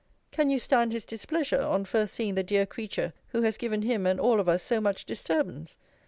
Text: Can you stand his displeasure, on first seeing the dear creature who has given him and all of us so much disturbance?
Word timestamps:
Can 0.31 0.49
you 0.49 0.57
stand 0.57 0.93
his 0.93 1.05
displeasure, 1.05 1.61
on 1.61 1.85
first 1.85 2.15
seeing 2.15 2.33
the 2.33 2.41
dear 2.41 2.65
creature 2.65 3.13
who 3.27 3.43
has 3.43 3.55
given 3.55 3.83
him 3.83 4.07
and 4.07 4.19
all 4.19 4.39
of 4.39 4.49
us 4.49 4.63
so 4.63 4.81
much 4.81 5.05
disturbance? 5.05 5.77